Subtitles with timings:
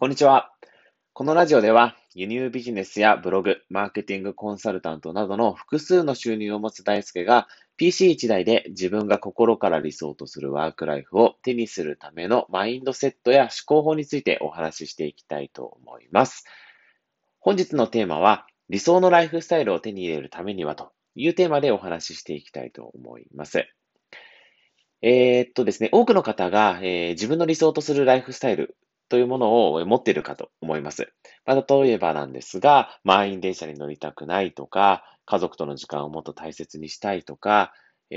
[0.00, 0.52] こんにちは。
[1.12, 7.48] このラジオでは、輸入ビジネスやブログ、マーケティングコンサルタントなどの複数の収入を持つ大輔が、
[7.80, 16.44] PC1 台で自分が心から理想とするワークライフを手にするためのマインドセットや思考法についてお話ししていきたいと思います。
[17.40, 23.66] 本日のテーマは、理想のライフスタイルを手に入れるためにはというテーマでお話ししていきたいと思います。
[25.02, 28.76] えー、っとですね、多くの方が、えー、自分の理想とするライフスタイル
[29.08, 31.12] というものを持っているかと思います。
[31.44, 37.72] まあ、例えばなんですが、満員電車に乗りたくないとか、家族との時間をもっと大切にしたいとか、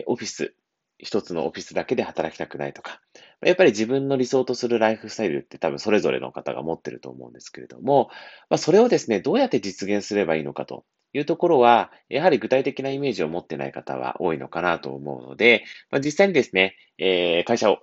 [0.05, 0.54] オフィス、
[0.98, 3.02] 一つのオフィスだけで働きたくないとか、
[3.41, 8.09] やっぱり自分の理想とするライフスタイルって多分それぞれの方が持ってると思うんですけれども、
[8.50, 17.80] まあ、それをですね、どうやって実現すればいいのかというところは、やはり具体的なイメージを持ってない方は多いのかなと思うので、まあ、実際にですね、えー、会社を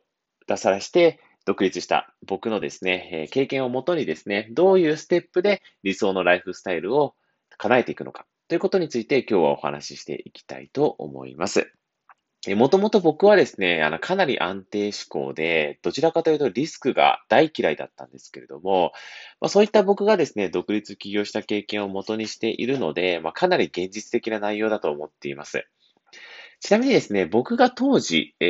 [0.46, 7.14] 出さらして、独立した僕のですね、え経験をもとにですね、どういうステップで理想のライフスタイルを
[7.56, 11.72] 叶えていくのかということについて今日はお話ししていきたいと思います。
[12.48, 18.92] もともと僕はですね、あの、かなり安定志向で、どちらかというとリスクが大嫌いだったんですけれども、
[19.40, 25.66] まあ、そういった僕がですね、独立起業した経験をもとにしているので、まあ、かなり現実的な内容だと思っています。
[26.60, 28.48] ちなみにですね、僕が当時、えー、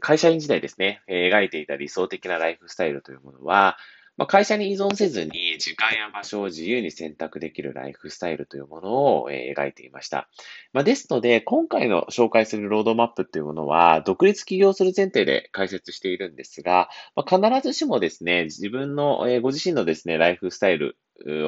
[0.00, 3.76] 会社員時代ですね、描いていた理想的なライフスタイルというものは、
[4.18, 10.28] まあ、会社に依存せずに時間や場所を自由に選択できるライフスタイルというものを、え、描いていました。
[10.72, 20.96] まあ、ですので、今回の紹介するロードマップというものは、独立起業する前提で解説しているんですが、まあ、必ずしもですね、自分の、え、ご自身のですね、ライフスタイル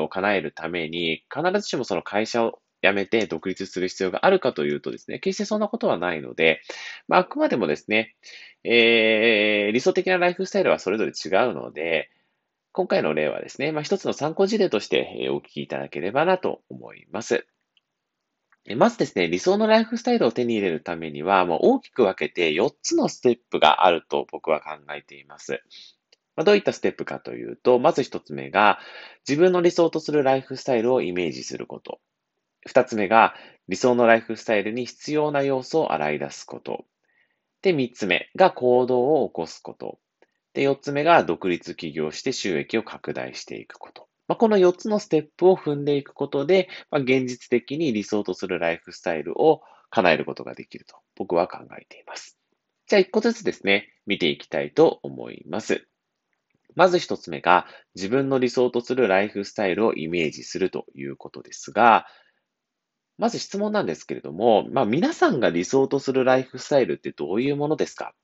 [0.01, 6.63] を叶えるために、必ずしもその会社を辞めて独立する必要があるかというとですね、決してそんなことはないので、
[7.09, 8.15] まあ、あくまでもですね、
[8.65, 12.11] えー、理想的なライフスタイルはそれぞれ違うので、
[12.73, 17.47] 今回の例はですね、まあ、一つの参考事例としてお聞きいただければなと思います。
[18.77, 25.63] まずですね、理想のライフスタイルを手に入れるためには、もう大きく分けて4つのステップがあると僕は考えています。
[26.37, 28.79] ま、どういったステップかというと、まず1つ目が、
[29.29, 32.01] 自分の理想とするライフスタイルをイメージすること。
[32.67, 33.35] 二つ目が、
[33.69, 36.85] 理想のライフスタイルに必要な要素を洗い出すこと。
[37.63, 39.99] で、三つ目が行動を起こすこと。
[40.55, 44.09] で、四つ目が独立起業して収益を拡大していくこと。
[44.27, 52.39] まあ、この四つのステップを踏んでいくことで、まあ、現実的に理想とするライフスタイルを叶えることができると僕は考えています。
[52.87, 55.87] じゃあ一個ずつですね、見ていきたいと思います。
[56.77, 62.07] まず一つ目が自分の理想とするライフスタイルをイメージするということですが、
[63.21, 68.15] まず質問なんですけれども、まあ皆さんが理想とするライフスタイルってどういうものですか？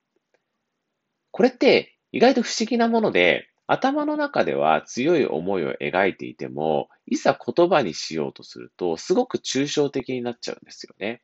[1.31, 11.21] これって意外と不思議なもので、頭の中では強い思いを描いていても、いざ言葉にしようとすると、すごく抽象的になっちゃうんですよね。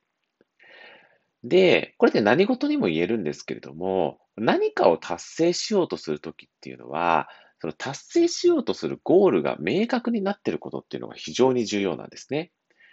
[1.44, 7.28] で、これって何事にも言えるんですけれども、何かを達成しようとするときっていうのは、
[7.60, 12.50] その達成しようとするゴールが明確になっていることっていうのが非常に重要なんですね。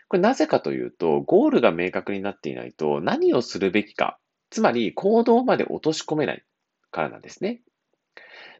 [0.09, 6.43] これなぜかというと、ゴールが明確になっていないと何をするべきか、つまり行動まで落とし込めない
[6.91, 7.61] からなんですね。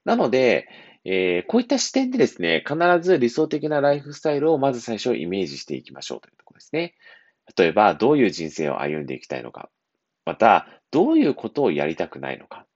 [0.06, 0.70] なので、
[1.06, 6.94] えー、こういった視点でですね、必ず理想的なライフスタイルをまず最初イメージしていきましょうというところですね。
[7.58, 9.72] 例えば、どういう人生を歩んでいきたいのか。
[10.26, 12.68] また、どういうことをやりたくないのか。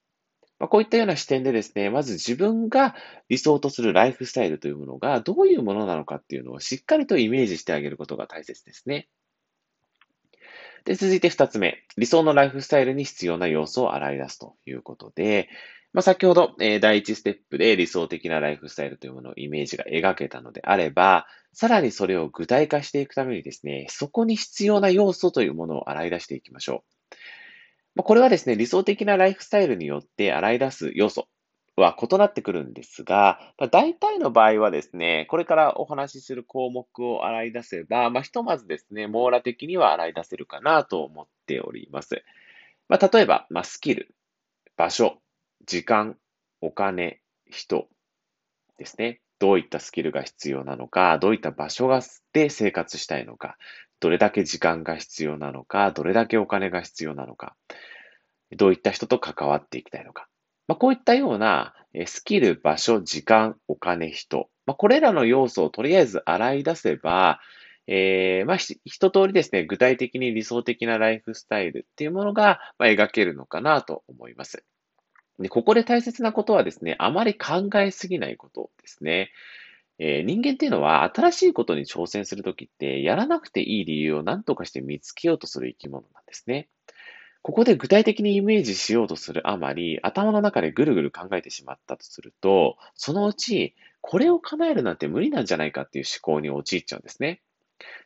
[0.59, 2.95] まあ、こういったような視点でですね、まず自分が
[3.29, 9.09] 理想とするライフスタイルというものがどういうものなのかっていうのをしっかりとイメージしてあげることが大切ですね。
[10.85, 11.83] で、続いて二つ目。
[11.97, 15.49] 理想のライフスタイルに必要な要素を洗い出すということで、
[15.93, 27.15] まあ、先ほど、えー、第一ステップで理想的なライフスタイルというものをイメージが描けたのであれば、さらにそれを具体化していくためにですね、そこに必要な要素というものを洗い出していきましょう。
[27.95, 31.27] まこれはですね、理想的なライフスタイルによって洗い出す要素
[31.75, 42.23] は異なってくるんですが、まあ、大体の場合はですね、これからお話しする項目を洗い出せば、まあ、ひとまずですね、網羅的には洗い出せるかなと思っております。
[42.89, 44.13] まあ、例えば、まあ、スキル、
[44.77, 45.17] 場所、
[45.65, 46.17] 時間、
[46.61, 47.87] お金、人
[48.77, 49.22] ですね。
[49.39, 52.01] どういったスキルが必要なのか、どういった場所が
[52.33, 53.57] で生活したいのか、
[53.99, 57.55] どれだけ時間が必要なのか、どれだけお金が必要なのか、
[58.51, 60.27] どういった人と関わっていきたいのか。
[60.67, 61.73] まあ、こういったような
[62.05, 64.49] スキル、場所、時間、お金、人。
[64.65, 67.39] まあ、これらの要素をとりあえず洗い出せば、
[67.87, 74.63] えー、まあ、一通りですね、具体的に理想的なライフスタイルっていうものが、まあ、描けるのかなと思います。
[75.39, 79.31] で、ここで大切なことはですね、あまり考えすぎないことですね。
[79.99, 86.69] えー、人間っていうのは新しいことに挑戦するときって、やらなくていい理由を何とかして見つけようとする生き物なんですね。
[87.43, 97.41] ここで具体的にイメージしようとするあまり、頭の中でぐるぐる考えてしまったとすると、そのうち、これを叶えるなんて無理なんじゃないかっていう思考に陥っちゃうんですね。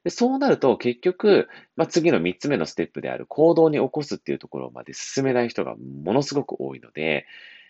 [0.04, 7.26] でそうなると結局、まあ、次の3つ目のステップである行動に起こすっていうところまで進めない人がものすごく多いので、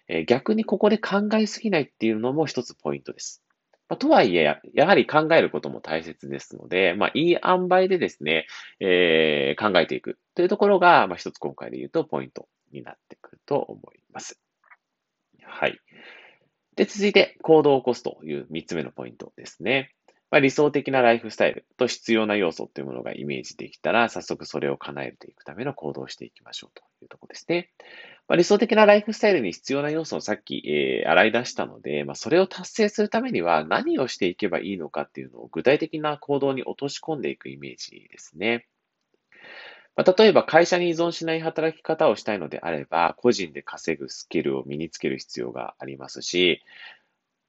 [0.08, 3.44] え、逆にここで考えすぎないっていうのも一つポイントです。
[3.90, 8.48] まあ、とはいえ、やはり考えることも大切ですので、まあ、いい塩梅でですね、
[8.80, 14.40] えー、考えていくというところが、まあ、一つ今回で言うとポイントになってくると思います。
[15.42, 15.80] はい。
[16.76, 19.94] で、続いて行動を起こすという三つ目のポイントですね。
[20.30, 27.70] まあ、理想的なライフスタイルと必要な要素というものがイメージできたら、早速それを叶えていくための行動をしていきましょうというところですね。
[28.28, 38.68] まあ、理想的なライフスタイルに必要な要素をさっき、えー、洗い出したので、まあ、それを達成するためには何をしていけばいいのかっていうのを具体的な行動に落とし込んでいくイメージですね。
[39.96, 46.62] まあ、例えば会社に依存しない働き方をしたいのであれば、個人で稼ぐスキルを身につける必要がありますし、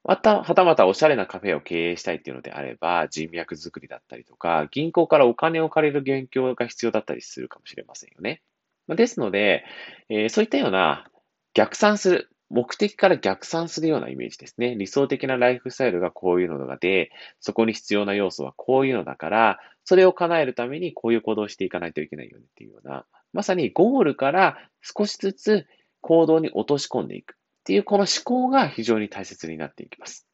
[0.05, 8.43] また、はたまたおしゃれなカフェを経営したいっていうのであれば、人脈作りだったりとか、銀行からお金を借りる勉強が必要だったりするかもしれませんよね。
[8.89, 9.65] ですので、
[10.09, 11.11] えー、そういったような
[11.55, 14.75] 逆算する、目的から逆算するようなイメージですね。
[14.75, 17.11] 理想的なライフスタイルがこういうのがで、
[17.41, 23.05] そこに必要な要素はこういうのだから、それを叶えるためにこういう行動をしていかないといけないよねっていうような、
[23.35, 25.67] まさにゴールから少しずつ
[26.01, 27.38] 行動に落とし込んでいく。
[27.69, 30.27] っていうこの思考が非常に大切になっていきます。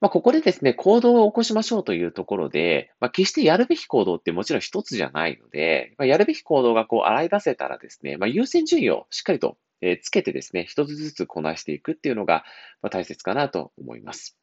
[0.00, 9.56] まあ、ここでですね、行動を起こしましょうというところで、まあ、決してやるべき行動ってもちろん一つじゃないので、まあ、やるべき行動がこう洗い出せたらですね、まあ、優先順位をしっかりと
[10.02, 12.44] つけてですね、一つずつこなしていくっていうのが
[12.92, 14.38] 大切かなと思います。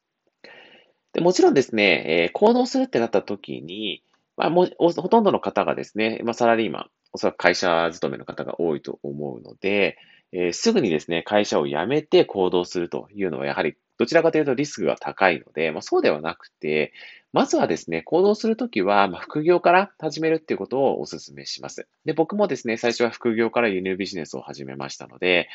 [1.14, 4.02] でもちろんですね、え行動するってなった時に、
[4.36, 9.96] まあ、もほとんどの方がですね、まあ、サラリーマン、おそらく会社勤めの方が多いと思うので、
[10.32, 16.92] えー、すぐにですね、会社を辞めて行動するというのは、やはりどちらかというとリスクが高いので、まあ、そうではなくて、
[17.32, 21.86] まずはですね、行動するときは、ま、副業から始めるっていうことをお勧めします。
[22.04, 25.48] で、僕もですね、最初は副業から輸入ビジネスを始めましたので、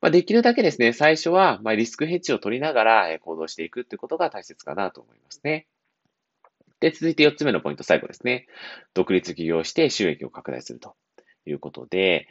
[0.00, 5.66] まあ、できるだけですね、最初は、ま、リスクヘッジを取りながら行動していくっていうことが大切かなと思いますね。
[6.80, 8.46] で、続いて4つ目のポイント、最後ですね。
[8.92, 10.94] 独立起業して収益を拡大すると
[11.46, 12.26] いうことで、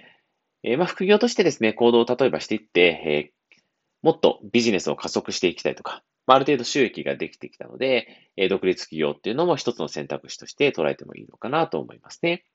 [0.64, 3.58] えー、まあ、副業としてですね、行動を例えばしていって、えー、
[4.02, 8.08] もっとビジネスを加速していきたいとか、まあ、ある程度収益ができてきたので、
[8.38, 12.46] えー、独立企業っていうのも一つの選択肢として捉えてもいいのかなと思いますね。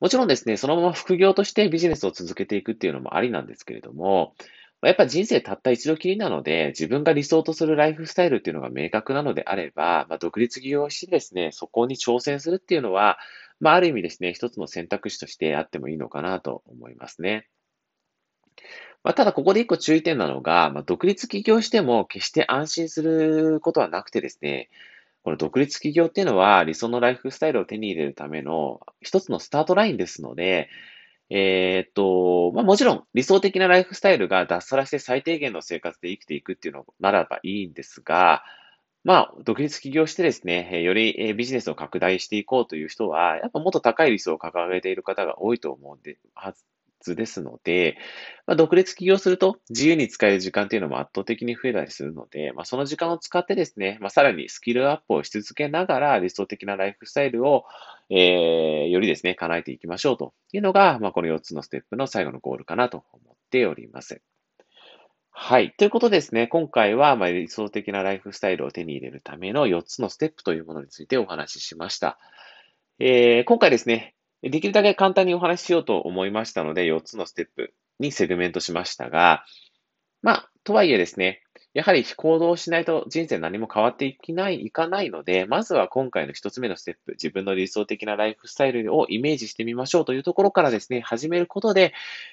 [0.00, 4.34] もちろんですね、そのまま副業としてビジネスを続けていくっていうのもありなんですけれども、
[4.82, 13.18] やっぱ人生たった一度きりなので、自分が理想とするライフスタイルっていうのが明確なのであれば、まあ、独立企業してですね、そこに挑戦するっていうのは、
[13.60, 17.48] まあ、ある意味ですね、一つの選択肢としてあってもいいのかなと思いますね。
[19.02, 24.70] まあ、ただ、ここで一個注意点なのが、まあ、独立起業しても決して安心することはなくてですね、
[25.24, 30.68] この独立起業っていうのは理想のライフスタイルを手に入れるための一つのスタートラインですので、
[31.30, 38.42] えー、っと、まあ、もちろん理想的なライフスタイルが脱サラして最低限の生活で生きていくっていうのならばいいんですが、
[39.04, 46.54] まあ、独立起業してですね、よりビジネスを拡大していこうという人は、やっぱもっと高い理想を掲げている方が多いと思うんで、は
[47.00, 47.96] ずですので、
[48.46, 57.64] まあ、独立起業すると自由に使える時間っていうのも圧倒的に増えたりするので、まあ、その時間を使ってですね、まあ、さらにスキルアップをし続けながら理想的なライフスタイルを、
[58.10, 64.22] えー、よりですね、叶えていきましょうというのが、まあ、この4つのステップの最後のゴールかなと思っております。
[65.30, 65.72] はい。
[65.78, 72.18] ということですね、今回は、まあ、理想的なライフスタイルを手に入れるための4つのステップというものについてお話ししました。
[72.98, 79.44] えー、今回ですね、できるだけ簡単にお話ししようと思いましたので、4つのステップにセグメントしましたが、
[80.22, 81.42] まあ、とはいえですね、
[81.74, 91.92] やはり行動しないと人生何も変わっていきない、いかないので、まずは今回の一つ目のステップ、自分の理想的なライフスタイルをイメージしてみましょうというところからですね、始めることで、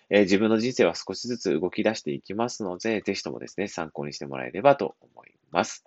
[0.09, 5.85] えー、自分の人生は少しずつ動き出していきますので、ぜひともですね、参考にしてもらえればと思います。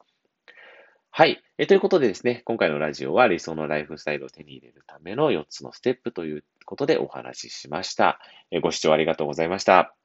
[1.10, 1.42] はい。
[1.56, 8.20] えということでですね、今回のラジオは理想のライフスタイルを手に入れるための4つのステップということでお話ししました。
[8.52, 9.97] えご視聴ありがとうございました。